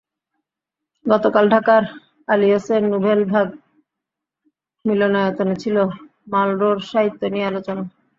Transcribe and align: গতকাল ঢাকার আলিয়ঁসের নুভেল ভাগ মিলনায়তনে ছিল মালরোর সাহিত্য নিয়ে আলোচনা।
গতকাল 1.05 1.45
ঢাকার 1.53 1.83
আলিয়ঁসের 2.27 2.81
নুভেল 2.91 3.19
ভাগ 3.31 3.47
মিলনায়তনে 4.85 5.55
ছিল 5.63 5.77
মালরোর 6.31 6.77
সাহিত্য 6.91 7.21
নিয়ে 7.33 7.49
আলোচনা। 7.51 7.83